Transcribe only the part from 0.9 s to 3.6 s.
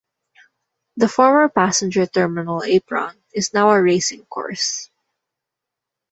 The former passenger terminal apron is